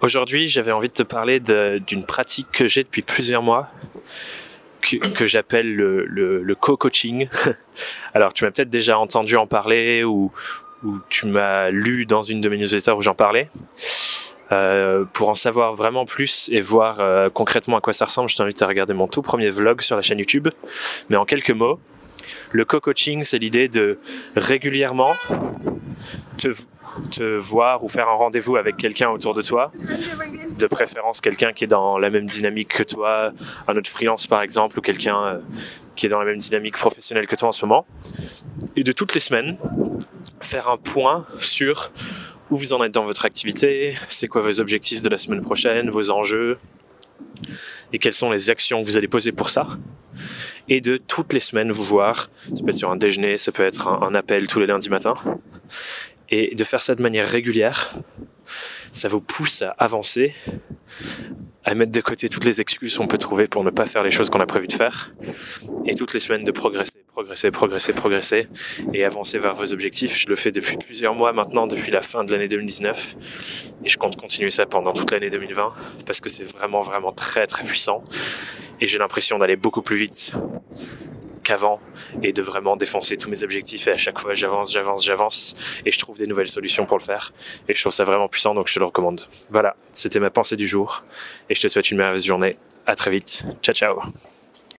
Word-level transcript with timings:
Aujourd'hui, 0.00 0.48
j'avais 0.48 0.72
envie 0.72 0.88
de 0.88 0.94
te 0.94 1.02
parler 1.02 1.40
d'une 1.40 2.04
pratique 2.04 2.48
que 2.52 2.66
j'ai 2.66 2.82
depuis 2.82 3.02
plusieurs 3.02 3.42
mois, 3.42 3.68
que, 4.82 5.26
j'appelle 5.26 5.74
le, 5.74 6.54
co-coaching. 6.54 7.28
Alors, 8.14 8.32
tu 8.32 8.44
m'as 8.44 8.50
peut-être 8.50 8.70
déjà 8.70 8.98
entendu 8.98 9.36
en 9.36 9.46
parler 9.46 10.04
ou, 10.04 10.30
ou 10.84 10.98
tu 11.08 11.26
m'as 11.26 11.70
lu 11.70 12.06
dans 12.06 12.22
une 12.22 12.40
de 12.40 12.48
mes 12.48 12.58
newsletters 12.58 12.92
où 12.92 13.00
j'en 13.00 13.14
parlais. 13.14 13.48
Euh, 14.52 15.04
pour 15.14 15.30
en 15.30 15.34
savoir 15.34 15.74
vraiment 15.74 16.04
plus 16.04 16.50
et 16.52 16.60
voir 16.60 17.00
euh, 17.00 17.30
concrètement 17.30 17.78
à 17.78 17.80
quoi 17.80 17.94
ça 17.94 18.04
ressemble, 18.04 18.28
je 18.28 18.36
t'invite 18.36 18.60
à 18.60 18.66
regarder 18.66 18.92
mon 18.92 19.08
tout 19.08 19.22
premier 19.22 19.48
vlog 19.48 19.80
sur 19.80 19.96
la 19.96 20.02
chaîne 20.02 20.18
YouTube. 20.18 20.48
Mais 21.08 21.16
en 21.16 21.24
quelques 21.24 21.50
mots, 21.50 21.80
le 22.52 22.64
co-coaching, 22.66 23.24
c'est 23.24 23.38
l'idée 23.38 23.68
de 23.68 23.98
régulièrement 24.36 25.14
te, 26.36 26.48
te 27.10 27.36
voir 27.36 27.82
ou 27.84 27.88
faire 27.88 28.08
un 28.08 28.14
rendez-vous 28.14 28.56
avec 28.56 28.76
quelqu'un 28.76 29.10
autour 29.10 29.34
de 29.34 29.42
toi, 29.42 29.72
de 30.58 30.66
préférence 30.66 31.20
quelqu'un 31.20 31.52
qui 31.52 31.64
est 31.64 31.68
dans 31.68 31.98
la 31.98 32.10
même 32.10 32.26
dynamique 32.26 32.68
que 32.68 32.82
toi, 32.82 33.32
un 33.68 33.76
autre 33.76 33.90
freelance 33.90 34.26
par 34.26 34.42
exemple, 34.42 34.78
ou 34.78 34.82
quelqu'un 34.82 35.24
euh, 35.24 35.38
qui 35.96 36.06
est 36.06 36.08
dans 36.08 36.18
la 36.18 36.24
même 36.24 36.38
dynamique 36.38 36.76
professionnelle 36.76 37.26
que 37.26 37.36
toi 37.36 37.48
en 37.48 37.52
ce 37.52 37.64
moment, 37.64 37.86
et 38.76 38.84
de 38.84 38.92
toutes 38.92 39.14
les 39.14 39.20
semaines 39.20 39.56
faire 40.40 40.68
un 40.68 40.76
point 40.76 41.26
sur 41.40 41.92
où 42.50 42.56
vous 42.56 42.72
en 42.72 42.84
êtes 42.84 42.92
dans 42.92 43.04
votre 43.04 43.24
activité, 43.24 43.94
c'est 44.08 44.28
quoi 44.28 44.42
vos 44.42 44.60
objectifs 44.60 45.02
de 45.02 45.08
la 45.08 45.18
semaine 45.18 45.42
prochaine, 45.42 45.90
vos 45.90 46.10
enjeux, 46.10 46.58
et 47.92 47.98
quelles 47.98 48.14
sont 48.14 48.30
les 48.30 48.50
actions 48.50 48.80
que 48.80 48.86
vous 48.86 48.96
allez 48.96 49.08
poser 49.08 49.32
pour 49.32 49.50
ça. 49.50 49.66
Et 50.68 50.80
de 50.80 50.96
toutes 50.96 51.32
les 51.32 51.40
semaines 51.40 51.70
vous 51.72 51.84
voir, 51.84 52.30
ça 52.54 52.62
peut 52.62 52.70
être 52.70 52.76
sur 52.76 52.90
un 52.90 52.96
déjeuner, 52.96 53.36
ça 53.36 53.52
peut 53.52 53.64
être 53.64 53.88
un, 53.88 54.14
appel 54.14 54.46
tous 54.46 54.60
les 54.60 54.66
lundis 54.66 54.88
matins, 54.88 55.14
et 56.30 56.54
de 56.54 56.64
faire 56.64 56.80
ça 56.80 56.94
de 56.94 57.02
manière 57.02 57.28
régulière, 57.28 57.94
ça 58.92 59.08
vous 59.08 59.20
pousse 59.20 59.62
à 59.62 59.70
avancer, 59.70 60.34
à 61.64 61.74
mettre 61.74 61.92
de 61.92 62.00
côté 62.00 62.28
toutes 62.28 62.44
les 62.44 62.60
excuses 62.60 62.98
qu'on 62.98 63.06
peut 63.06 63.18
trouver 63.18 63.46
pour 63.46 63.64
ne 63.64 63.70
pas 63.70 63.86
faire 63.86 64.02
les 64.02 64.10
choses 64.10 64.28
qu'on 64.28 64.40
a 64.40 64.46
prévu 64.46 64.66
de 64.66 64.72
faire, 64.72 65.14
et 65.86 65.94
toutes 65.94 66.12
les 66.12 66.20
semaines 66.20 66.44
de 66.44 66.52
progresser, 66.52 67.04
progresser, 67.12 67.50
progresser, 67.50 67.92
progresser, 67.92 68.48
et 68.92 69.04
avancer 69.04 69.38
vers 69.38 69.54
vos 69.54 69.72
objectifs. 69.72 70.16
Je 70.18 70.28
le 70.28 70.36
fais 70.36 70.50
depuis 70.50 70.76
plusieurs 70.76 71.14
mois 71.14 71.32
maintenant, 71.32 71.66
depuis 71.66 71.90
la 71.90 72.02
fin 72.02 72.24
de 72.24 72.32
l'année 72.32 72.48
2019, 72.48 73.16
et 73.84 73.88
je 73.88 73.96
compte 73.96 74.16
continuer 74.16 74.50
ça 74.50 74.66
pendant 74.66 74.92
toute 74.92 75.10
l'année 75.10 75.30
2020, 75.30 75.70
parce 76.04 76.20
que 76.20 76.28
c'est 76.28 76.44
vraiment, 76.44 76.80
vraiment 76.80 77.12
très, 77.12 77.46
très 77.46 77.64
puissant, 77.64 78.04
et 78.80 78.86
j'ai 78.86 78.98
l'impression 78.98 79.38
d'aller 79.38 79.56
beaucoup 79.56 79.82
plus 79.82 79.96
vite 79.96 80.32
qu'avant 81.44 81.78
et 82.22 82.32
de 82.32 82.42
vraiment 82.42 82.76
défoncer 82.76 83.16
tous 83.16 83.30
mes 83.30 83.44
objectifs 83.44 83.86
et 83.86 83.92
à 83.92 83.96
chaque 83.96 84.18
fois 84.18 84.34
j'avance, 84.34 84.72
j'avance, 84.72 85.04
j'avance 85.04 85.54
et 85.86 85.92
je 85.92 85.98
trouve 85.98 86.18
des 86.18 86.26
nouvelles 86.26 86.48
solutions 86.48 86.86
pour 86.86 86.98
le 86.98 87.04
faire 87.04 87.32
et 87.68 87.74
je 87.74 87.80
trouve 87.80 87.92
ça 87.92 88.04
vraiment 88.04 88.28
puissant 88.28 88.54
donc 88.54 88.68
je 88.68 88.74
te 88.74 88.80
le 88.80 88.86
recommande. 88.86 89.20
Voilà, 89.50 89.76
c'était 89.92 90.20
ma 90.20 90.30
pensée 90.30 90.56
du 90.56 90.66
jour 90.66 91.04
et 91.48 91.54
je 91.54 91.60
te 91.60 91.68
souhaite 91.68 91.90
une 91.90 91.98
merveilleuse 91.98 92.26
journée. 92.26 92.56
À 92.86 92.94
très 92.96 93.10
vite. 93.10 93.44
Ciao 93.62 93.74
ciao. 93.74 94.00